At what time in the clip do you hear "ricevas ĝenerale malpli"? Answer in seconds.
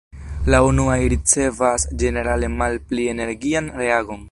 1.13-3.09